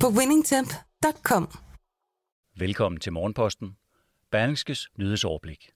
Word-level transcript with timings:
på 0.00 0.06
winningtemp.com. 0.08 1.48
Velkommen 2.58 3.00
til 3.00 3.12
Morgenposten. 3.12 3.76
Berlingskes 4.30 4.88
nyhedsoverblik. 4.98 5.70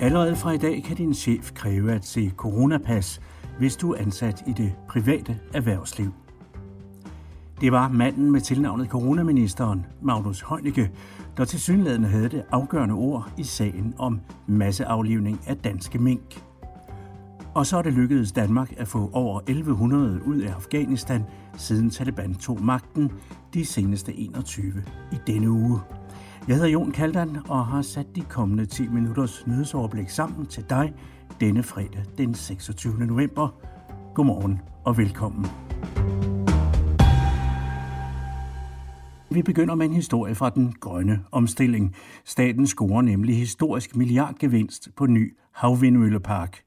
Allerede 0.00 0.36
fra 0.36 0.52
i 0.52 0.58
dag 0.58 0.82
kan 0.84 0.96
din 0.96 1.14
chef 1.14 1.52
kræve 1.52 1.92
at 1.92 2.04
se 2.04 2.32
coronapas, 2.36 3.20
hvis 3.58 3.76
du 3.76 3.92
er 3.92 3.98
ansat 3.98 4.42
i 4.46 4.52
det 4.52 4.74
private 4.88 5.40
erhvervsliv. 5.54 6.12
Det 7.60 7.72
var 7.72 7.88
manden 7.88 8.30
med 8.30 8.40
tilnavnet 8.40 8.88
coronaministeren, 8.88 9.86
Magnus 10.02 10.40
Heunicke, 10.48 10.90
der 11.36 11.44
til 11.44 11.60
synligheden 11.60 12.04
havde 12.04 12.28
det 12.28 12.44
afgørende 12.50 12.94
ord 12.94 13.32
i 13.38 13.44
sagen 13.44 13.94
om 13.98 14.20
masseaflivning 14.46 15.40
af 15.46 15.56
danske 15.56 15.98
mink. 15.98 16.51
Og 17.54 17.66
så 17.66 17.76
er 17.78 17.82
det 17.82 17.92
lykkedes 17.92 18.32
Danmark 18.32 18.74
at 18.76 18.88
få 18.88 19.10
over 19.12 19.40
1100 19.40 20.20
ud 20.26 20.38
af 20.38 20.52
Afghanistan, 20.52 21.24
siden 21.56 21.90
Taliban 21.90 22.34
tog 22.34 22.64
magten 22.64 23.12
de 23.54 23.64
seneste 23.64 24.14
21 24.14 24.84
i 25.12 25.16
denne 25.26 25.50
uge. 25.50 25.80
Jeg 26.48 26.56
hedder 26.56 26.68
Jon 26.70 26.90
Kaldan 26.90 27.36
og 27.48 27.66
har 27.66 27.82
sat 27.82 28.06
de 28.16 28.20
kommende 28.20 28.66
10 28.66 28.88
minutters 28.88 29.46
nyhedsoverblik 29.46 30.08
sammen 30.08 30.46
til 30.46 30.64
dig 30.70 30.94
denne 31.40 31.62
fredag 31.62 32.04
den 32.18 32.34
26. 32.34 33.06
november. 33.06 33.48
Godmorgen 34.14 34.60
og 34.84 34.98
velkommen. 34.98 35.46
Vi 39.30 39.42
begynder 39.42 39.74
med 39.74 39.86
en 39.86 39.92
historie 39.92 40.34
fra 40.34 40.50
den 40.50 40.74
grønne 40.80 41.20
omstilling. 41.30 41.94
Staten 42.24 42.66
scorer 42.66 43.02
nemlig 43.02 43.36
historisk 43.36 43.96
milliardgevinst 43.96 44.88
på 44.96 45.06
ny 45.06 45.36
havvindmøllepark. 45.52 46.62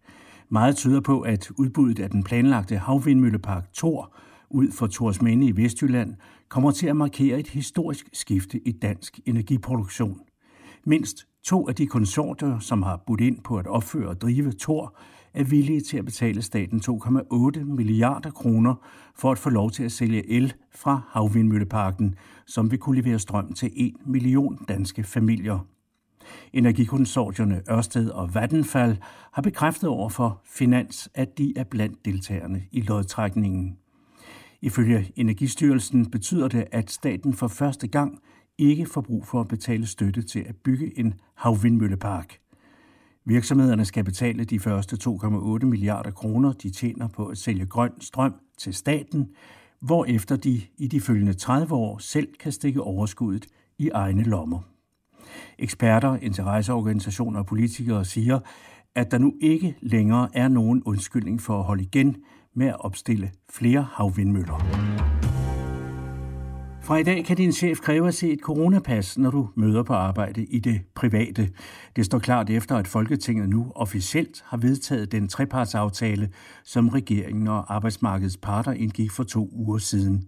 Meget 0.50 0.76
tyder 0.76 1.02
på, 1.02 1.22
at 1.22 1.52
udbuddet 1.58 2.00
af 2.00 2.10
den 2.10 2.24
planlagte 2.24 2.78
havvindmøllepark 2.78 3.74
Tor 3.74 4.16
ud 4.50 4.72
for 4.72 4.88
Torsminde 4.88 5.48
i 5.48 5.58
Vestjylland 5.58 6.16
kommer 6.50 6.72
til 6.72 6.88
at 6.88 6.96
markere 6.96 7.40
et 7.40 7.48
historisk 7.48 8.10
skifte 8.14 8.68
i 8.68 8.72
dansk 8.72 9.20
energiproduktion. 9.26 10.20
Mindst 10.86 11.28
to 11.44 11.68
af 11.68 11.76
de 11.76 11.88
konsorter, 11.88 12.60
som 12.60 12.84
har 12.84 13.04
budt 13.08 13.22
ind 13.22 13.40
på 13.44 13.58
at 13.58 13.68
opføre 13.68 14.10
og 14.10 14.22
drive 14.22 14.52
Tor, 14.52 14.98
er 15.34 15.44
villige 15.44 15.82
til 15.82 15.98
at 15.98 16.06
betale 16.06 16.42
staten 16.42 16.82
2,8 16.90 17.64
milliarder 17.64 18.32
kroner 18.32 18.76
for 19.16 19.32
at 19.32 19.38
få 19.38 19.50
lov 19.50 19.72
til 19.72 19.84
at 19.84 19.92
sælge 19.92 20.30
el 20.30 20.54
fra 20.76 21.02
havvindmølleparken, 21.10 22.16
som 22.48 22.72
vil 22.72 22.80
kunne 22.80 23.02
levere 23.02 23.20
strøm 23.20 23.54
til 23.54 23.72
1 23.76 23.94
million 24.06 24.66
danske 24.68 25.04
familier. 25.04 25.75
Energikonsortierne 26.54 27.62
Ørsted 27.72 28.10
og 28.10 28.36
Vattenfall 28.36 28.98
har 29.32 29.42
bekræftet 29.42 29.90
over 29.90 30.10
for 30.10 30.42
Finans, 30.46 31.10
at 31.14 31.38
de 31.38 31.54
er 31.56 31.64
blandt 31.64 32.06
deltagerne 32.06 32.64
i 32.72 32.82
lodtrækningen. 32.82 33.78
Ifølge 34.62 35.12
Energistyrelsen 35.16 36.12
betyder 36.12 36.48
det, 36.48 36.66
at 36.72 36.92
staten 36.92 37.34
for 37.34 37.48
første 37.48 37.88
gang 37.88 38.20
ikke 38.58 38.86
får 38.86 39.02
brug 39.02 39.26
for 39.26 39.42
at 39.42 39.48
betale 39.48 39.88
støtte 39.88 40.22
til 40.22 40.40
at 40.40 40.56
bygge 40.56 41.00
en 41.00 41.14
havvindmøllepark. 41.36 42.40
Virksomhederne 43.26 43.86
skal 43.86 44.04
betale 44.04 44.44
de 44.44 44.60
første 44.60 44.98
2,8 45.10 45.66
milliarder 45.66 46.12
kroner, 46.12 46.54
de 46.54 46.70
tjener 46.70 47.08
på 47.08 47.26
at 47.26 47.38
sælge 47.38 47.66
grøn 47.66 48.02
strøm 48.02 48.34
til 48.58 48.74
staten, 48.74 49.30
hvorefter 49.80 50.36
de 50.36 50.62
i 50.78 50.88
de 50.88 51.02
følgende 51.02 51.34
30 51.34 51.76
år 51.76 51.98
selv 51.98 52.28
kan 52.40 52.52
stikke 52.52 52.82
overskuddet 52.82 53.48
i 53.78 53.90
egne 53.90 54.24
lommer. 54.24 54.75
Eksperter, 55.60 56.18
interesseorganisationer 56.22 57.40
og 57.40 57.46
politikere 57.46 58.06
siger, 58.06 58.40
at 58.96 59.12
der 59.12 59.18
nu 59.18 59.34
ikke 59.42 59.76
længere 59.82 60.30
er 60.34 60.48
nogen 60.48 60.84
undskyldning 60.86 61.42
for 61.42 61.60
at 61.60 61.64
holde 61.64 61.84
igen 61.84 62.16
med 62.56 62.68
at 62.68 62.76
opstille 62.80 63.32
flere 63.50 63.88
havvindmøller. 63.94 64.96
Fra 66.86 66.98
i 66.98 67.04
dag 67.04 67.26
kan 67.26 67.38
din 67.38 67.52
chef 67.52 67.80
kræve 67.80 68.08
at 68.08 68.14
se 68.14 68.32
et 68.32 68.40
coronapas, 68.40 69.18
når 69.18 69.32
du 69.32 69.50
møder 69.56 69.84
på 69.84 69.94
arbejde 69.94 70.46
i 70.46 70.60
det 70.60 70.82
private. 70.96 71.50
Det 71.96 72.06
står 72.06 72.20
klart 72.20 72.50
efter, 72.50 72.76
at 72.76 72.88
Folketinget 72.88 73.50
nu 73.50 73.72
officielt 73.76 74.44
har 74.46 74.58
vedtaget 74.58 75.12
den 75.12 75.28
trepartsaftale, 75.28 76.30
som 76.64 76.90
regeringen 76.90 77.48
og 77.48 77.76
arbejdsmarkedets 77.76 78.38
parter 78.38 78.72
indgik 78.72 79.12
for 79.12 79.24
to 79.24 79.50
uger 79.52 79.78
siden. 79.78 80.24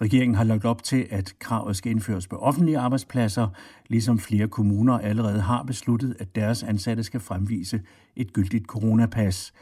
Regeringen 0.00 0.34
har 0.34 0.44
lagt 0.44 0.64
op 0.64 0.82
til, 0.82 1.06
at 1.10 1.34
kravet 1.38 1.76
skal 1.76 1.92
indføres 1.92 2.26
på 2.26 2.36
offentlige 2.36 2.78
arbejdspladser, 2.78 3.48
ligesom 3.86 4.18
flere 4.18 4.48
kommuner 4.48 4.98
allerede 4.98 5.40
har 5.40 5.62
besluttet, 5.62 6.16
at 6.18 6.34
deres 6.34 6.62
ansatte 6.62 7.02
skal 7.02 7.20
fremvise 7.20 7.80
et 8.16 8.32
gyldigt 8.32 8.66
coronapas. 8.66 9.52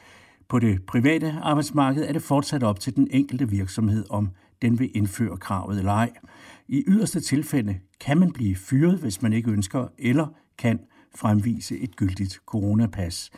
På 0.49 0.59
det 0.59 0.83
private 0.87 1.39
arbejdsmarked 1.43 2.05
er 2.09 2.13
det 2.13 2.23
fortsat 2.23 2.63
op 2.63 2.81
til 2.81 2.97
den 2.97 3.09
enkelte 3.11 3.51
virksomhed, 3.51 4.05
om 4.11 4.29
den 4.63 4.79
vil 4.79 4.91
indføre 4.95 5.37
kravet 5.37 5.79
eller 5.79 5.93
ej. 5.93 6.13
I 6.69 6.85
yderste 6.87 7.21
tilfælde 7.21 7.79
kan 8.01 8.19
man 8.19 8.33
blive 8.33 8.57
fyret, 8.57 8.99
hvis 8.99 9.23
man 9.23 9.33
ikke 9.33 9.51
ønsker 9.51 9.89
eller 9.99 10.27
kan 10.59 10.81
fremvise 11.15 11.79
et 11.79 11.97
gyldigt 11.97 12.41
coronapas. 12.47 13.31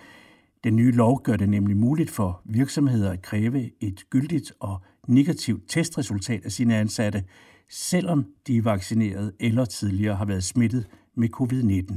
Den 0.64 0.76
nye 0.76 0.90
lov 0.90 1.22
gør 1.22 1.36
det 1.36 1.48
nemlig 1.48 1.76
muligt 1.76 2.10
for 2.10 2.42
virksomheder 2.44 3.12
at 3.12 3.22
kræve 3.22 3.70
et 3.80 4.10
gyldigt 4.10 4.52
og 4.60 4.82
negativt 5.08 5.62
testresultat 5.68 6.44
af 6.44 6.52
sine 6.52 6.76
ansatte, 6.76 7.24
selvom 7.70 8.26
de 8.46 8.56
er 8.56 8.62
vaccineret 8.62 9.32
eller 9.40 9.64
tidligere 9.64 10.16
har 10.16 10.24
været 10.24 10.44
smittet 10.44 10.86
med 11.16 11.28
covid-19. 11.40 11.94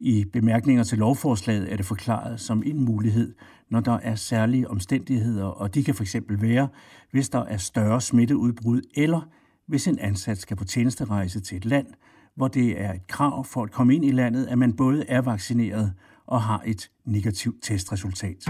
I 0.00 0.24
bemærkninger 0.24 0.84
til 0.84 0.98
lovforslaget 0.98 1.72
er 1.72 1.76
det 1.76 1.86
forklaret 1.86 2.40
som 2.40 2.62
en 2.66 2.84
mulighed, 2.84 3.34
når 3.70 3.80
der 3.80 3.98
er 3.98 4.14
særlige 4.14 4.70
omstændigheder, 4.70 5.44
og 5.44 5.74
de 5.74 5.84
kan 5.84 5.94
fx 5.94 6.16
være, 6.28 6.68
hvis 7.10 7.28
der 7.28 7.44
er 7.44 7.56
større 7.56 8.00
smitteudbrud, 8.00 8.82
eller 8.94 9.20
hvis 9.66 9.88
en 9.88 9.98
ansat 9.98 10.38
skal 10.38 10.56
på 10.56 10.64
tjenesterejse 10.64 11.40
til 11.40 11.56
et 11.56 11.64
land, 11.64 11.86
hvor 12.34 12.48
det 12.48 12.80
er 12.80 12.92
et 12.92 13.06
krav 13.06 13.44
for 13.44 13.62
at 13.62 13.70
komme 13.70 13.94
ind 13.94 14.04
i 14.04 14.10
landet, 14.10 14.46
at 14.46 14.58
man 14.58 14.72
både 14.72 15.04
er 15.08 15.20
vaccineret 15.20 15.92
og 16.26 16.42
har 16.42 16.62
et 16.66 16.90
negativt 17.04 17.62
testresultat. 17.62 18.46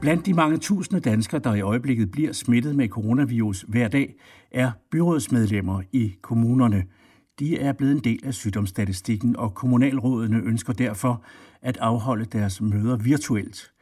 Blandt 0.00 0.26
de 0.26 0.34
mange 0.34 0.58
tusinde 0.58 1.00
danskere, 1.00 1.40
der 1.40 1.54
i 1.54 1.60
øjeblikket 1.60 2.10
bliver 2.10 2.32
smittet 2.32 2.76
med 2.76 2.88
coronavirus 2.88 3.64
hver 3.68 3.88
dag, 3.88 4.14
er 4.50 4.70
byrådsmedlemmer 4.90 5.82
i 5.92 6.14
kommunerne– 6.22 6.84
de 7.38 7.58
er 7.58 7.72
blevet 7.72 7.92
en 7.92 8.04
del 8.04 8.20
af 8.24 8.34
sygdomsstatistikken, 8.34 9.36
og 9.36 9.54
kommunalrådene 9.54 10.36
ønsker 10.36 10.72
derfor 10.72 11.24
at 11.62 11.76
afholde 11.76 12.24
deres 12.24 12.60
møder 12.60 12.96
virtuelt. 12.96 13.72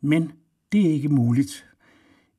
Men 0.00 0.32
det 0.72 0.86
er 0.86 0.90
ikke 0.90 1.08
muligt. 1.08 1.66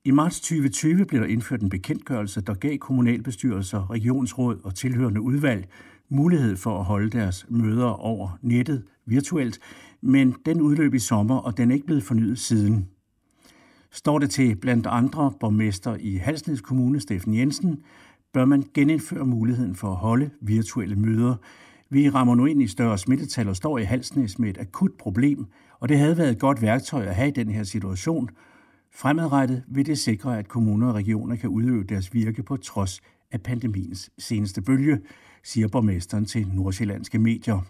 I 0.06 0.12
marts 0.12 0.40
2020 0.40 1.06
blev 1.06 1.22
der 1.22 1.28
indført 1.28 1.62
en 1.62 1.70
bekendtgørelse, 1.70 2.42
der 2.42 2.54
gav 2.54 2.78
kommunalbestyrelser, 2.78 3.92
regionsråd 3.92 4.60
og 4.64 4.76
tilhørende 4.76 5.22
udvalg 5.22 5.68
mulighed 6.12 6.58
for 6.58 6.80
at 6.80 6.86
holde 6.86 7.10
deres 7.10 7.46
møder 7.50 7.88
over 7.88 8.38
nettet 8.42 8.84
virtuelt, 9.06 9.60
men 10.02 10.36
den 10.46 10.62
udløb 10.62 10.94
i 10.94 11.00
sommer, 11.00 11.38
og 11.38 11.58
den 11.58 11.72
er 11.72 11.76
ikke 11.76 11.86
blevet 11.86 12.04
fornyet 12.04 12.40
siden. 12.40 12.88
Står 13.92 14.20
det 14.20 14.30
til 14.30 14.56
blandt 14.56 14.88
andre 14.88 15.34
borgmester 15.40 15.96
i 16.00 16.16
Halsnæs 16.16 16.62
Kommune, 16.62 17.00
Steffen 17.00 17.34
Jensen, 17.34 17.80
bør 18.34 18.46
man 18.46 18.64
genindføre 18.74 19.26
muligheden 19.26 19.76
for 19.76 19.88
at 19.88 19.96
holde 19.96 20.30
virtuelle 20.42 20.96
møder. 20.96 21.36
Vi 21.90 22.10
rammer 22.10 22.36
nu 22.36 22.46
ind 22.46 22.62
i 22.62 22.68
større 22.68 22.98
smittetal 22.98 23.50
og 23.50 23.56
står 23.56 23.78
i 23.78 23.84
Halsnæs 23.84 24.40
med 24.40 24.50
et 24.50 24.58
akut 24.58 24.92
problem, 25.00 25.46
og 25.80 25.90
det 25.90 25.98
havde 25.98 26.18
været 26.18 26.32
et 26.32 26.40
godt 26.40 26.62
værktøj 26.62 27.06
at 27.06 27.16
have 27.16 27.28
i 27.28 27.32
den 27.32 27.50
her 27.50 27.64
situation. 27.64 28.30
Fremadrettet 28.94 29.64
vil 29.68 29.86
det 29.86 29.98
sikre, 29.98 30.40
at 30.40 30.48
kommuner 30.48 30.88
og 30.88 30.96
regioner 30.96 31.36
kan 31.36 31.50
udøve 31.50 31.84
deres 31.84 32.14
virke 32.14 32.44
på 32.44 32.58
trods 32.58 33.02
af 33.32 33.42
pandemiens 33.42 34.10
seneste 34.18 34.62
bølge, 34.62 35.00
siger 35.44 35.68
borgmesteren 35.68 36.26
til 36.26 36.48
nordsjællandske 36.54 37.20
medier. 37.20 37.62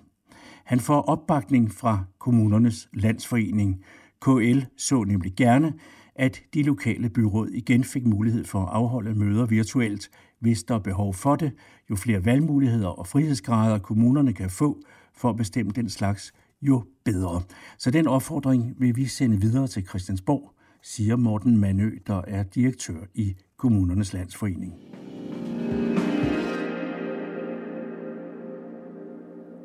Han 0.63 0.79
får 0.79 1.01
opbakning 1.01 1.71
fra 1.71 2.03
kommunernes 2.19 2.89
landsforening. 2.93 3.83
KL 4.21 4.59
så 4.77 5.03
nemlig 5.03 5.33
gerne, 5.35 5.73
at 6.15 6.41
de 6.53 6.63
lokale 6.63 7.09
byråd 7.09 7.49
igen 7.49 7.83
fik 7.83 8.05
mulighed 8.05 8.45
for 8.45 8.59
at 8.59 8.69
afholde 8.71 9.15
møder 9.15 9.45
virtuelt, 9.45 10.09
hvis 10.39 10.63
der 10.63 10.75
er 10.75 10.79
behov 10.79 11.13
for 11.13 11.35
det. 11.35 11.51
Jo 11.89 11.95
flere 11.95 12.25
valgmuligheder 12.25 12.87
og 12.87 13.07
frihedsgrader 13.07 13.79
kommunerne 13.79 14.33
kan 14.33 14.49
få 14.49 14.81
for 15.13 15.29
at 15.29 15.35
bestemme 15.35 15.71
den 15.71 15.89
slags, 15.89 16.33
jo 16.61 16.83
bedre. 17.05 17.41
Så 17.77 17.91
den 17.91 18.07
opfordring 18.07 18.75
vil 18.79 18.95
vi 18.95 19.05
sende 19.05 19.41
videre 19.41 19.67
til 19.67 19.87
Christiansborg, 19.87 20.53
siger 20.81 21.15
Morten 21.15 21.57
Manø, 21.57 21.91
der 22.07 22.21
er 22.27 22.43
direktør 22.43 22.99
i 23.13 23.35
Kommunernes 23.57 24.13
Landsforening. 24.13 24.73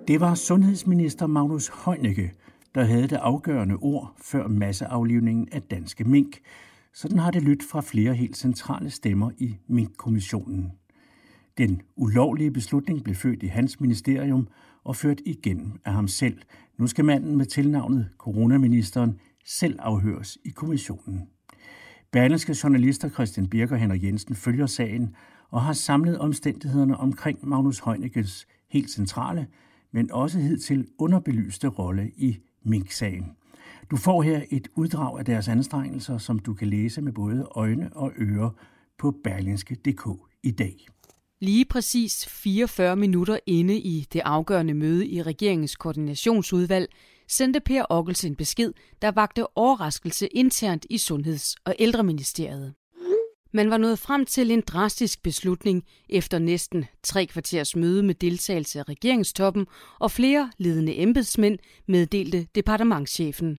Det 0.08 0.20
var 0.20 0.35
sundhedsminister 0.35 1.26
Magnus 1.26 1.70
Heunicke, 1.85 2.32
der 2.75 2.85
havde 2.85 3.03
det 3.03 3.17
afgørende 3.17 3.76
ord 3.76 4.14
før 4.23 4.49
masseaflivningen 4.49 5.49
af 5.53 5.62
danske 5.62 6.05
mink. 6.05 6.38
Sådan 6.94 7.19
har 7.19 7.31
det 7.31 7.43
lyttet 7.43 7.69
fra 7.69 7.81
flere 7.81 8.14
helt 8.14 8.37
centrale 8.37 8.91
stemmer 8.91 9.31
i 9.38 9.56
Mink-kommissionen. 9.69 10.73
Den 11.58 11.82
ulovlige 11.97 12.50
beslutning 12.50 13.05
blev 13.05 13.17
født 13.17 13.43
i 13.43 13.47
hans 13.47 13.81
ministerium 13.81 14.49
og 14.85 14.97
ført 14.97 15.20
igennem 15.25 15.73
af 15.85 15.93
ham 15.93 16.08
selv. 16.08 16.38
Nu 16.79 16.87
skal 16.87 17.05
manden 17.05 17.37
med 17.37 17.47
tilnavnet 17.47 18.08
coronaministeren 18.19 19.20
selv 19.44 19.76
afhøres 19.79 20.38
i 20.44 20.49
kommissionen. 20.49 21.29
Berlingske 22.12 22.56
journalister 22.62 23.08
Christian 23.08 23.49
Birk 23.49 23.73
og 23.73 23.79
Henrik 23.79 24.05
Jensen 24.05 24.35
følger 24.35 24.67
sagen 24.67 25.14
og 25.50 25.62
har 25.62 25.73
samlet 25.73 26.19
omstændighederne 26.19 26.97
omkring 26.97 27.49
Magnus 27.49 27.79
Heunickes 27.79 28.47
helt 28.70 28.91
centrale, 28.91 29.47
men 29.96 30.10
også 30.10 30.38
hed 30.38 30.58
til 30.58 30.87
underbelyste 30.98 31.69
rolle 31.69 32.10
i 32.16 32.37
Mink-sagen. 32.62 33.37
Du 33.90 33.96
får 33.96 34.22
her 34.22 34.43
et 34.50 34.69
uddrag 34.75 35.19
af 35.19 35.25
deres 35.25 35.48
anstrengelser, 35.48 36.19
som 36.19 36.38
du 36.38 36.54
kan 36.54 36.69
læse 36.69 37.02
med 37.02 37.12
både 37.12 37.48
øjne 37.50 37.93
og 37.93 38.12
ører 38.19 38.50
på 38.98 39.14
berlingske.dk 39.25 40.08
i 40.43 40.50
dag. 40.50 40.87
Lige 41.40 41.64
præcis 41.64 42.26
44 42.26 42.96
minutter 42.96 43.38
inde 43.46 43.78
i 43.78 44.06
det 44.12 44.20
afgørende 44.25 44.75
møde 44.75 45.06
i 45.06 45.22
regeringens 45.22 45.76
koordinationsudvalg, 45.76 46.88
sendte 47.28 47.60
Per 47.60 47.84
Ockels 47.88 48.25
en 48.25 48.37
besked, 48.37 48.72
der 49.02 49.10
vagte 49.10 49.56
overraskelse 49.56 50.26
internt 50.26 50.87
i 50.90 50.98
Sundheds- 50.98 51.54
og 51.64 51.75
Ældreministeriet. 51.78 52.75
Man 53.56 53.70
var 53.70 53.79
nået 53.79 53.99
frem 53.99 54.26
til 54.26 54.50
en 54.50 54.61
drastisk 54.61 55.23
beslutning 55.23 55.85
efter 56.08 56.38
næsten 56.38 56.85
tre 57.03 57.26
kvarters 57.26 57.76
møde 57.76 58.03
med 58.03 58.14
deltagelse 58.14 58.79
af 58.79 58.88
regeringstoppen 58.88 59.67
og 59.99 60.11
flere 60.11 60.50
ledende 60.58 60.99
embedsmænd, 60.99 61.58
meddelte 61.88 62.47
departementschefen. 62.55 63.56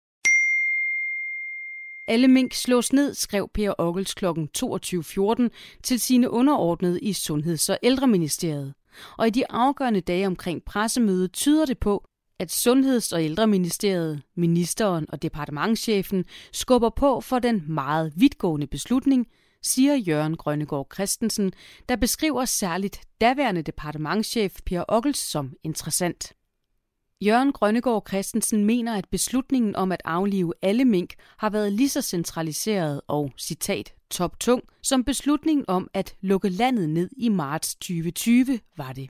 Alle 2.07 2.27
mink 2.27 2.53
slås 2.53 2.93
ned, 2.93 3.13
skrev 3.13 3.49
Per 3.53 3.73
Ockels 3.77 4.13
kl. 4.13 4.25
22.14 4.25 5.49
til 5.83 5.99
sine 5.99 6.29
underordnede 6.29 6.99
i 6.99 7.13
Sundheds- 7.13 7.69
og 7.69 7.79
Ældreministeriet. 7.83 8.73
Og 9.17 9.27
i 9.27 9.29
de 9.29 9.51
afgørende 9.51 10.01
dage 10.01 10.27
omkring 10.27 10.63
pressemødet 10.63 11.33
tyder 11.33 11.65
det 11.65 11.79
på, 11.79 12.03
at 12.39 12.51
Sundheds- 12.51 13.13
og 13.13 13.23
Ældreministeriet, 13.23 14.21
ministeren 14.35 15.05
og 15.09 15.21
departementschefen 15.21 16.25
skubber 16.51 16.89
på 16.89 17.21
for 17.21 17.39
den 17.39 17.63
meget 17.67 18.13
vidtgående 18.15 18.67
beslutning, 18.67 19.27
siger 19.63 19.95
Jørgen 19.95 20.37
Grønnegård 20.37 20.87
Christensen, 20.93 21.53
der 21.89 21.95
beskriver 21.95 22.45
særligt 22.45 23.01
daværende 23.21 23.61
departementschef 23.61 24.55
Per 24.65 24.83
Ockels 24.87 25.19
som 25.19 25.53
interessant. 25.63 26.33
Jørgen 27.21 27.51
Grønnegård 27.53 28.07
Christensen 28.07 28.65
mener, 28.65 28.95
at 28.97 29.07
beslutningen 29.11 29.75
om 29.75 29.91
at 29.91 30.01
aflive 30.05 30.53
alle 30.61 30.85
mink 30.85 31.13
har 31.37 31.49
været 31.49 31.73
lige 31.73 31.89
så 31.89 32.01
centraliseret 32.01 33.01
og, 33.07 33.33
citat, 33.37 33.93
toptung, 34.11 34.63
som 34.83 35.03
beslutningen 35.03 35.65
om 35.67 35.89
at 35.93 36.15
lukke 36.21 36.49
landet 36.49 36.89
ned 36.89 37.09
i 37.17 37.29
marts 37.29 37.75
2020 37.75 38.59
var 38.77 38.93
det. 38.93 39.09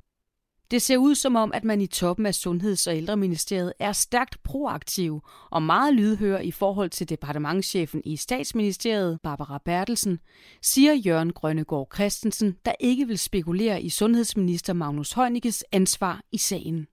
Det 0.71 0.81
ser 0.81 0.97
ud 0.97 1.15
som 1.15 1.35
om, 1.35 1.51
at 1.53 1.63
man 1.63 1.81
i 1.81 1.87
toppen 1.87 2.25
af 2.25 2.35
Sundheds- 2.35 2.87
og 2.87 2.97
Ældreministeriet 2.97 3.73
er 3.79 3.91
stærkt 3.91 4.43
proaktiv 4.43 5.21
og 5.49 5.63
meget 5.63 5.93
lydhør 5.93 6.39
i 6.39 6.51
forhold 6.51 6.89
til 6.89 7.09
departementschefen 7.09 8.01
i 8.05 8.17
statsministeriet, 8.17 9.19
Barbara 9.23 9.61
Bertelsen, 9.65 10.19
siger 10.61 10.93
Jørgen 10.93 11.33
Grønnegård 11.33 11.89
Christensen, 11.95 12.55
der 12.65 12.73
ikke 12.79 13.07
vil 13.07 13.19
spekulere 13.19 13.81
i 13.81 13.89
sundhedsminister 13.89 14.73
Magnus 14.73 15.11
Heunickes 15.11 15.63
ansvar 15.71 16.21
i 16.31 16.37
sagen. 16.37 16.87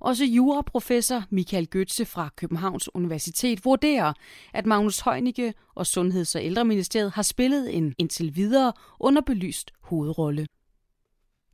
Også 0.00 0.24
juraprofessor 0.24 1.24
Michael 1.30 1.68
Götze 1.76 2.04
fra 2.04 2.28
Københavns 2.36 2.94
Universitet 2.94 3.64
vurderer, 3.64 4.12
at 4.52 4.66
Magnus 4.66 5.00
Heunicke 5.00 5.54
og 5.74 5.86
Sundheds- 5.86 6.34
og 6.34 6.44
Ældreministeriet 6.44 7.12
har 7.12 7.22
spillet 7.22 7.76
en 7.76 7.94
indtil 7.98 8.36
videre 8.36 8.72
underbelyst 8.98 9.70
hovedrolle. 9.80 10.46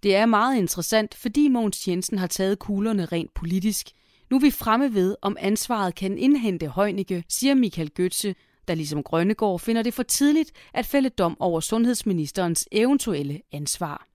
Det 0.02 0.16
er 0.16 0.26
meget 0.26 0.56
interessant, 0.56 1.14
fordi 1.14 1.48
Mogens 1.48 1.88
Jensen 1.88 2.18
har 2.18 2.26
taget 2.26 2.58
kuglerne 2.58 3.04
rent 3.04 3.34
politisk. 3.34 3.88
Nu 4.30 4.36
er 4.36 4.40
vi 4.40 4.50
fremme 4.50 4.94
ved, 4.94 5.16
om 5.22 5.36
ansvaret 5.40 5.94
kan 5.94 6.18
indhente 6.18 6.72
Heunicke, 6.74 7.24
siger 7.28 7.54
Michael 7.54 7.90
Götze, 8.00 8.32
der 8.68 8.74
ligesom 8.74 9.02
Grønnegård 9.02 9.60
finder 9.60 9.82
det 9.82 9.94
for 9.94 10.02
tidligt 10.02 10.52
at 10.74 10.86
fælde 10.86 11.08
dom 11.08 11.36
over 11.40 11.60
sundhedsministerens 11.60 12.68
eventuelle 12.72 13.40
ansvar. 13.52 14.06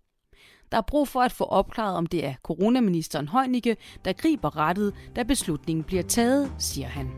Der 0.72 0.78
er 0.78 0.82
brug 0.82 1.08
for 1.08 1.22
at 1.22 1.32
få 1.32 1.44
opklaret, 1.44 1.96
om 1.96 2.06
det 2.06 2.26
er 2.26 2.34
coronaministeren 2.44 3.28
Heunicke, 3.28 3.78
der 4.06 4.14
griber 4.14 4.58
rettet, 4.58 4.94
da 5.16 5.24
beslutningen 5.24 5.84
bliver 5.84 6.04
taget, 6.04 6.52
siger 6.58 6.88
han. 6.88 7.10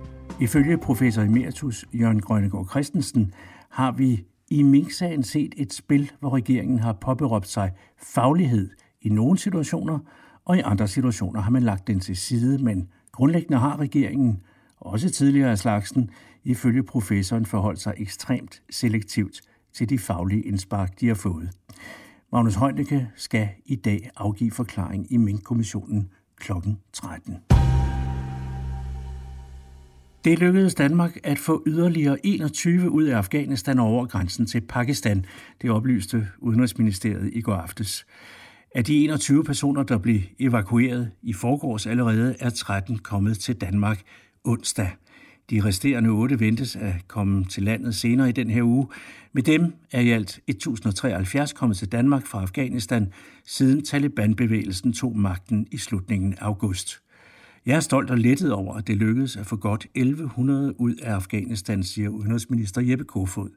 Ifølge 0.41 0.77
professor 0.77 1.21
emeritus 1.21 1.85
Jørgen 1.93 2.21
Grønnegård 2.21 2.69
Christensen 2.69 3.33
har 3.69 3.91
vi 3.91 4.23
i 4.53 4.61
Mink-sagen 4.61 5.23
set 5.23 5.53
et 5.57 5.73
spil, 5.73 6.11
hvor 6.19 6.35
regeringen 6.35 6.79
har 6.79 6.93
påberåbt 6.93 7.47
sig 7.47 7.71
faglighed 7.97 8.69
i 9.01 9.09
nogle 9.09 9.37
situationer, 9.37 9.99
og 10.45 10.57
i 10.57 10.59
andre 10.59 10.87
situationer 10.87 11.41
har 11.41 11.51
man 11.51 11.63
lagt 11.63 11.87
den 11.87 11.99
til 11.99 12.17
side, 12.17 12.63
men 12.63 12.87
grundlæggende 13.11 13.57
har 13.57 13.79
regeringen, 13.79 14.41
også 14.77 15.09
tidligere 15.09 15.51
af 15.51 15.57
slagsen, 15.57 16.09
ifølge 16.43 16.83
professoren 16.83 17.45
forholdt 17.45 17.79
sig 17.79 17.93
ekstremt 17.97 18.61
selektivt 18.69 19.41
til 19.73 19.89
de 19.89 19.99
faglige 19.99 20.41
indspark, 20.41 20.99
de 20.99 21.07
har 21.07 21.15
fået. 21.15 21.49
Magnus 22.31 22.55
Heunicke 22.55 23.09
skal 23.15 23.49
i 23.65 23.75
dag 23.75 24.09
afgive 24.17 24.51
forklaring 24.51 25.11
i 25.11 25.17
Mink-kommissionen 25.17 26.09
kl. 26.39 26.51
13. 26.93 27.37
Det 30.23 30.39
lykkedes 30.39 30.75
Danmark 30.75 31.17
at 31.23 31.39
få 31.39 31.63
yderligere 31.67 32.25
21 32.25 32.91
ud 32.91 33.03
af 33.03 33.17
Afghanistan 33.17 33.79
over 33.79 34.05
grænsen 34.05 34.45
til 34.45 34.61
Pakistan. 34.61 35.25
Det 35.61 35.71
oplyste 35.71 36.27
Udenrigsministeriet 36.39 37.29
i 37.33 37.41
går 37.41 37.53
aftes. 37.53 38.05
Af 38.75 38.85
de 38.85 39.03
21 39.03 39.43
personer, 39.43 39.83
der 39.83 39.97
blev 39.97 40.19
evakueret 40.39 41.11
i 41.21 41.33
forgårs 41.33 41.87
allerede, 41.87 42.35
er 42.39 42.49
13 42.49 42.97
kommet 42.97 43.39
til 43.39 43.55
Danmark 43.55 44.01
onsdag. 44.43 44.89
De 45.49 45.63
resterende 45.63 46.09
otte 46.09 46.39
ventes 46.39 46.75
at 46.75 46.93
komme 47.07 47.45
til 47.45 47.63
landet 47.63 47.95
senere 47.95 48.29
i 48.29 48.31
den 48.31 48.49
her 48.49 48.63
uge. 48.63 48.87
Med 49.33 49.43
dem 49.43 49.73
er 49.91 50.01
i 50.01 50.09
alt 50.09 50.39
1073 50.47 51.53
kommet 51.53 51.77
til 51.77 51.91
Danmark 51.91 52.27
fra 52.27 52.41
Afghanistan, 52.41 53.13
siden 53.45 53.85
Taliban-bevægelsen 53.85 54.93
tog 54.93 55.17
magten 55.17 55.67
i 55.71 55.77
slutningen 55.77 56.33
af 56.33 56.45
august. 56.45 57.02
Jeg 57.65 57.75
er 57.75 57.79
stolt 57.79 58.09
og 58.09 58.17
lettet 58.17 58.53
over, 58.53 58.75
at 58.75 58.87
det 58.87 58.97
lykkedes 58.97 59.37
at 59.37 59.45
få 59.45 59.55
godt 59.55 59.87
1100 59.95 60.81
ud 60.81 60.95
af 60.95 61.13
Afghanistan, 61.13 61.83
siger 61.83 62.09
udenrigsminister 62.09 62.81
Jeppe 62.81 63.05
Kofod. 63.05 63.49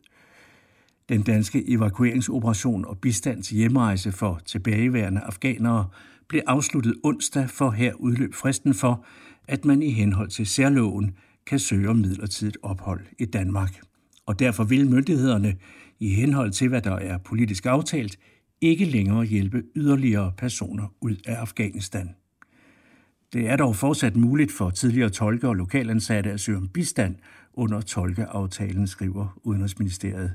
Den 1.09 1.23
danske 1.23 1.71
evakueringsoperation 1.71 2.85
og 2.85 2.99
bistand 2.99 3.43
til 3.43 3.57
hjemrejse 3.57 4.13
for 4.13 4.41
tilbageværende 4.45 5.21
afghanere 5.21 5.89
blev 6.29 6.43
afsluttet 6.47 6.95
onsdag, 7.03 7.51
for 7.51 7.71
her 7.71 7.95
udløb 7.95 8.35
fristen 8.35 8.75
for, 8.75 9.05
at 9.49 9.65
man 9.65 9.83
i 9.83 9.91
henhold 9.91 10.31
til 10.31 10.47
særloven 10.47 11.17
kan 11.47 11.59
søge 11.59 11.89
om 11.89 11.97
midlertidigt 11.97 12.59
ophold 12.63 13.01
i 13.19 13.25
Danmark. 13.25 13.81
Og 14.27 14.39
derfor 14.39 14.65
vil 14.65 14.91
myndighederne, 14.91 15.57
i 16.01 16.15
henhold 16.15 16.51
til 16.53 16.69
hvad 16.69 16.83
der 16.83 16.97
er 16.97 17.19
politisk 17.19 17.67
aftalt, 17.67 18.19
ikke 18.61 18.85
længere 18.85 19.25
hjælpe 19.25 19.63
yderligere 19.77 20.33
personer 20.39 20.93
ud 21.01 21.17
af 21.27 21.35
Afghanistan. 21.35 22.15
Det 23.33 23.49
er 23.49 23.57
dog 23.57 23.77
fortsat 23.77 24.17
muligt 24.17 24.53
for 24.53 24.71
tidligere 24.71 25.11
tolke 25.11 25.49
og 25.49 25.55
lokalansatte 25.55 26.31
at 26.31 26.41
søge 26.41 26.59
om 26.59 26.69
bistand 26.69 27.17
under 27.55 27.81
tolkeaftalen, 27.81 28.87
skriver 28.87 29.39
Udenrigsministeriet. 29.45 30.35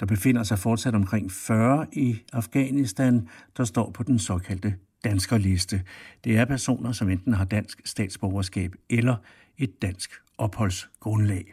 Der 0.00 0.06
befinder 0.06 0.42
sig 0.42 0.58
fortsat 0.58 0.94
omkring 0.94 1.32
40 1.32 1.86
i 1.92 2.18
Afghanistan, 2.32 3.28
der 3.56 3.64
står 3.64 3.90
på 3.90 4.02
den 4.02 4.18
såkaldte 4.18 4.74
danskerliste. 5.04 5.82
Det 6.24 6.36
er 6.36 6.44
personer, 6.44 6.92
som 6.92 7.10
enten 7.10 7.34
har 7.34 7.44
dansk 7.44 7.80
statsborgerskab 7.84 8.72
eller 8.90 9.16
et 9.58 9.82
dansk 9.82 10.10
opholdsgrundlag. 10.38 11.44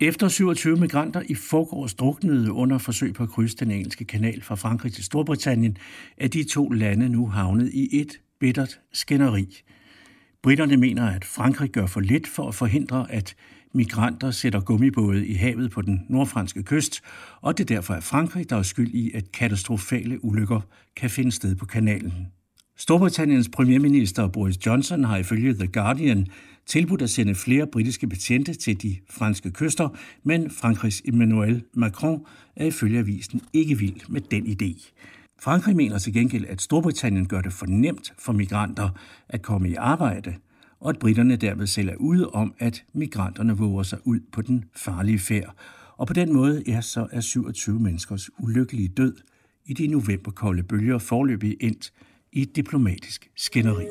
Efter 0.00 0.28
27 0.28 0.76
migranter 0.76 1.22
i 1.28 1.34
forgårs 1.34 1.94
druknede 1.94 2.52
under 2.52 2.78
forsøg 2.78 3.14
på 3.14 3.22
at 3.22 3.28
krydse 3.28 3.56
den 3.56 3.70
engelske 3.70 4.04
kanal 4.04 4.42
fra 4.42 4.54
Frankrig 4.54 4.92
til 4.92 5.04
Storbritannien, 5.04 5.76
er 6.16 6.28
de 6.28 6.44
to 6.44 6.68
lande 6.68 7.08
nu 7.08 7.26
havnet 7.26 7.70
i 7.72 8.00
et 8.00 8.20
bittert 8.40 8.80
skænderi. 8.92 9.62
Britterne 10.42 10.76
mener, 10.76 11.06
at 11.06 11.24
Frankrig 11.24 11.70
gør 11.70 11.86
for 11.86 12.00
lidt 12.00 12.28
for 12.28 12.48
at 12.48 12.54
forhindre, 12.54 13.12
at 13.12 13.34
migranter 13.74 14.30
sætter 14.30 14.60
gummibåde 14.60 15.26
i 15.26 15.34
havet 15.34 15.70
på 15.70 15.82
den 15.82 16.06
nordfranske 16.08 16.62
kyst, 16.62 17.00
og 17.40 17.58
det 17.58 17.70
er 17.70 17.74
derfor 17.74 17.94
er 17.94 18.00
Frankrig, 18.00 18.50
der 18.50 18.56
er 18.56 18.62
skyld 18.62 18.94
i, 18.94 19.12
at 19.14 19.32
katastrofale 19.32 20.24
ulykker 20.24 20.60
kan 20.96 21.10
finde 21.10 21.32
sted 21.32 21.56
på 21.56 21.66
kanalen. 21.66 22.26
Storbritanniens 22.76 23.48
premierminister 23.48 24.28
Boris 24.28 24.66
Johnson 24.66 25.04
har 25.04 25.16
ifølge 25.16 25.54
The 25.54 25.66
Guardian 25.66 26.26
tilbudt 26.66 27.02
at 27.02 27.10
sende 27.10 27.34
flere 27.34 27.66
britiske 27.66 28.06
betjente 28.06 28.54
til 28.54 28.82
de 28.82 28.96
franske 29.10 29.50
kyster, 29.50 29.88
men 30.22 30.50
Frankrigs 30.50 31.02
Emmanuel 31.04 31.62
Macron 31.74 32.24
er 32.56 32.66
ifølge 32.66 32.98
avisen 32.98 33.40
ikke 33.52 33.78
vild 33.78 34.00
med 34.08 34.20
den 34.20 34.46
idé. 34.46 34.92
Frankrig 35.40 35.76
mener 35.76 35.98
til 35.98 36.12
gengæld, 36.12 36.46
at 36.48 36.62
Storbritannien 36.62 37.26
gør 37.26 37.40
det 37.40 37.52
for 37.52 37.66
nemt 37.66 38.12
for 38.18 38.32
migranter 38.32 38.88
at 39.28 39.42
komme 39.42 39.70
i 39.70 39.74
arbejde, 39.74 40.34
og 40.80 40.90
at 40.90 40.98
britterne 40.98 41.36
derved 41.36 41.66
selv 41.66 41.88
er 41.88 41.96
ude 41.96 42.30
om, 42.30 42.54
at 42.58 42.84
migranterne 42.92 43.56
våger 43.56 43.82
sig 43.82 43.98
ud 44.04 44.20
på 44.32 44.42
den 44.42 44.64
farlige 44.76 45.18
færd. 45.18 45.54
Og 45.96 46.06
på 46.06 46.12
den 46.12 46.32
måde 46.32 46.62
ja, 46.66 46.80
så 46.80 47.06
er 47.12 47.20
27 47.20 47.80
menneskers 47.80 48.30
ulykkelige 48.38 48.88
død 48.88 49.16
i 49.66 49.72
de 49.72 49.86
novemberkolde 49.86 50.62
bølger 50.62 50.98
forløbig 50.98 51.56
endt 51.60 51.92
i 52.32 52.42
et 52.42 52.56
diplomatisk 52.56 53.30
skænderi. 53.36 53.86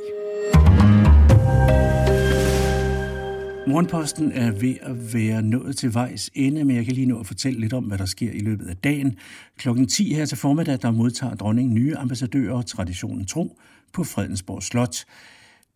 Morgenposten 3.68 4.32
er 4.32 4.52
ved 4.52 4.76
at 4.82 5.14
være 5.14 5.42
nået 5.42 5.78
til 5.78 5.94
vejs 5.94 6.32
ende, 6.34 6.64
men 6.64 6.76
jeg 6.76 6.86
kan 6.86 6.94
lige 6.94 7.06
nå 7.06 7.20
at 7.20 7.28
fortælle 7.28 7.60
lidt 7.60 7.74
om, 7.74 7.84
hvad 7.84 7.98
der 7.98 8.06
sker 8.06 8.32
i 8.32 8.40
løbet 8.40 8.68
af 8.68 8.78
dagen. 8.78 9.16
Klokken 9.58 9.88
10 9.88 10.14
her 10.14 10.26
til 10.26 10.38
formiddag, 10.38 10.80
der 10.82 10.92
modtager 10.92 11.36
dronningen 11.36 11.76
nye 11.76 11.96
ambassadører, 11.98 12.62
traditionen 12.62 13.26
tro, 13.26 13.60
på 13.94 14.04
Fredensborg 14.04 14.64
Slot. 14.64 15.06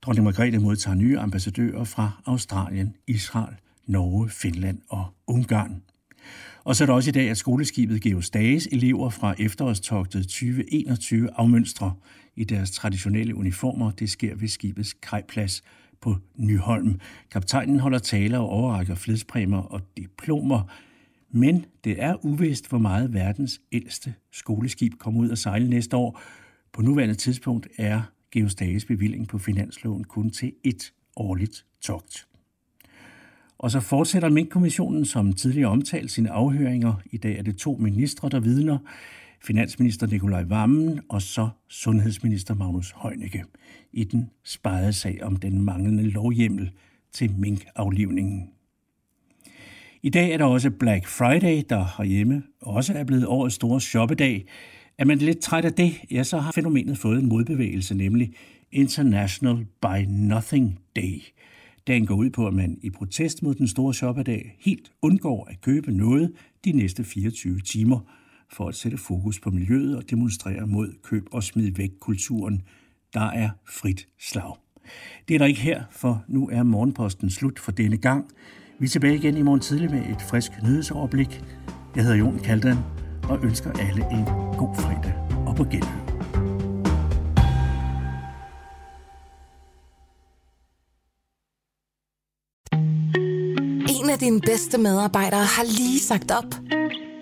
Dronning 0.01 0.23
Margrethe 0.23 0.59
modtager 0.59 0.95
nye 0.95 1.19
ambassadører 1.19 1.83
fra 1.83 2.21
Australien, 2.25 2.95
Israel, 3.07 3.55
Norge, 3.85 4.29
Finland 4.29 4.79
og 4.89 5.05
Ungarn. 5.27 5.81
Og 6.63 6.75
så 6.75 6.83
er 6.83 6.85
der 6.85 6.93
også 6.93 7.09
i 7.09 7.11
dag, 7.11 7.29
at 7.29 7.37
skoleskibet 7.37 8.01
Geos 8.01 8.29
Dages 8.29 8.67
elever 8.71 9.09
fra 9.09 9.35
efterårstogtet 9.39 10.23
2021 10.23 11.29
afmønstrer 11.35 11.91
i 12.35 12.43
deres 12.43 12.71
traditionelle 12.71 13.35
uniformer. 13.35 13.91
Det 13.91 14.09
sker 14.09 14.35
ved 14.35 14.47
skibets 14.47 14.93
kajplads 14.93 15.63
på 16.01 16.15
Nyholm. 16.35 16.99
Kaptajnen 17.31 17.79
holder 17.79 17.99
taler 17.99 18.39
og 18.39 18.49
overrækker 18.49 18.95
fledspræmer 18.95 19.57
og 19.57 19.81
diplomer, 19.97 20.61
men 21.31 21.65
det 21.83 22.03
er 22.03 22.25
uvist, 22.25 22.69
hvor 22.69 22.77
meget 22.77 23.13
verdens 23.13 23.61
ældste 23.71 24.13
skoleskib 24.31 24.93
kommer 24.99 25.19
ud 25.19 25.29
at 25.29 25.37
sejle 25.37 25.69
næste 25.69 25.97
år. 25.97 26.21
På 26.73 26.81
nuværende 26.81 27.15
tidspunkt 27.15 27.67
er 27.77 28.01
Geostages 28.31 28.85
bevilling 28.85 29.27
på 29.27 29.37
finansloven 29.37 30.03
kun 30.03 30.29
til 30.29 30.53
et 30.63 30.93
årligt 31.15 31.65
togt. 31.81 32.27
Og 33.57 33.71
så 33.71 33.79
fortsætter 33.79 34.29
Mink-kommissionen 34.29 35.05
som 35.05 35.33
tidligere 35.33 35.69
omtalt 35.69 36.11
sine 36.11 36.31
afhøringer. 36.31 36.93
I 37.11 37.17
dag 37.17 37.37
er 37.37 37.43
det 37.43 37.57
to 37.57 37.77
ministre, 37.79 38.29
der 38.29 38.39
vidner. 38.39 38.77
Finansminister 39.43 40.07
Nikolaj 40.07 40.43
Vammen 40.43 40.99
og 41.09 41.21
så 41.21 41.49
sundhedsminister 41.67 42.53
Magnus 42.53 42.93
Heunicke 43.03 43.43
i 43.93 44.03
den 44.03 44.29
spejede 44.43 44.93
sag 44.93 45.19
om 45.23 45.35
den 45.35 45.61
manglende 45.61 46.03
lovhjemmel 46.03 46.71
til 47.11 47.31
minkaflivningen. 47.37 48.49
I 50.03 50.09
dag 50.09 50.31
er 50.31 50.37
der 50.37 50.45
også 50.45 50.69
Black 50.69 51.07
Friday, 51.07 51.63
der 51.69 51.95
herhjemme 51.97 52.43
også 52.61 52.93
er 52.93 53.03
blevet 53.03 53.25
årets 53.25 53.55
store 53.55 53.81
shoppedag. 53.81 54.45
Er 54.97 55.05
man 55.05 55.17
lidt 55.17 55.39
træt 55.39 55.65
af 55.65 55.73
det, 55.73 55.93
ja, 56.11 56.23
så 56.23 56.37
har 56.37 56.51
fænomenet 56.51 56.97
fået 56.97 57.19
en 57.19 57.29
modbevægelse, 57.29 57.95
nemlig 57.95 58.33
International 58.71 59.65
Buy 59.81 60.05
Nothing 60.07 60.79
Day– 60.95 61.21
Dagen 61.87 62.05
går 62.05 62.15
ud 62.15 62.29
på, 62.29 62.47
at 62.47 62.53
man 62.53 62.77
i 62.81 62.89
protest 62.89 63.43
mod 63.43 63.55
den 63.55 63.67
store 63.67 63.93
shoppedag 63.93 64.55
helt 64.59 64.91
undgår 65.01 65.47
at 65.49 65.61
købe 65.61 65.91
noget 65.91 66.33
de 66.65 66.71
næste 66.71 67.03
24 67.03 67.59
timer 67.59 67.99
for 68.51 68.67
at 68.67 68.75
sætte 68.75 68.97
fokus 68.97 69.39
på 69.39 69.49
miljøet 69.49 69.97
og 69.97 70.09
demonstrere 70.09 70.67
mod 70.67 70.93
køb 71.03 71.27
og 71.31 71.43
smid 71.43 71.71
væk 71.75 71.89
kulturen. 71.99 72.61
Der 73.13 73.29
er 73.29 73.49
frit 73.69 74.07
slag. 74.19 74.55
Det 75.27 75.33
er 75.33 75.37
der 75.37 75.45
ikke 75.45 75.61
her, 75.61 75.83
for 75.91 76.23
nu 76.27 76.49
er 76.49 76.63
morgenposten 76.63 77.29
slut 77.29 77.59
for 77.59 77.71
denne 77.71 77.97
gang. 77.97 78.25
Vi 78.79 78.85
er 78.85 78.89
tilbage 78.89 79.15
igen 79.15 79.37
i 79.37 79.41
morgen 79.41 79.59
tidlig 79.59 79.91
med 79.91 79.99
et 79.99 80.21
frisk 80.21 80.51
nyhedsoverblik. 80.63 81.43
Jeg 81.95 82.03
hedder 82.03 82.17
Jon 82.17 82.39
Kaldan 82.39 82.77
og 83.23 83.43
ønsker 83.43 83.71
alle 83.71 84.05
en 84.11 84.25
god 84.57 84.75
fredag 84.75 85.13
og 85.47 85.55
på 85.55 85.63
genhør. 85.63 86.07
af 94.17 94.21
dine 94.21 94.41
bedste 94.41 94.77
medarbejdere 94.77 95.45
har 95.45 95.63
lige 95.63 95.99
sagt 95.99 96.31
op. 96.31 96.76